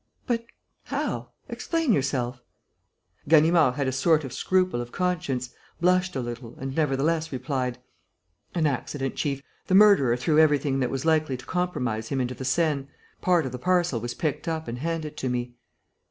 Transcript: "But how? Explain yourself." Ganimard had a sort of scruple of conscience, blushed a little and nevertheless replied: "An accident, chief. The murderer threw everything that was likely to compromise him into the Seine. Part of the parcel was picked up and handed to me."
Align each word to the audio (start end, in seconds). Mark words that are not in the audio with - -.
"But 0.25 0.45
how? 0.85 1.29
Explain 1.47 1.93
yourself." 1.93 2.41
Ganimard 3.27 3.75
had 3.75 3.87
a 3.87 3.91
sort 3.91 4.23
of 4.23 4.33
scruple 4.33 4.81
of 4.81 4.91
conscience, 4.91 5.53
blushed 5.79 6.15
a 6.15 6.21
little 6.21 6.55
and 6.57 6.75
nevertheless 6.75 7.31
replied: 7.31 7.77
"An 8.55 8.65
accident, 8.65 9.15
chief. 9.15 9.43
The 9.67 9.75
murderer 9.75 10.17
threw 10.17 10.39
everything 10.39 10.79
that 10.79 10.89
was 10.89 11.05
likely 11.05 11.37
to 11.37 11.45
compromise 11.45 12.09
him 12.09 12.19
into 12.19 12.33
the 12.33 12.45
Seine. 12.45 12.87
Part 13.21 13.45
of 13.45 13.51
the 13.51 13.59
parcel 13.59 13.99
was 13.99 14.15
picked 14.15 14.47
up 14.47 14.67
and 14.67 14.79
handed 14.79 15.17
to 15.17 15.29
me." 15.29 15.53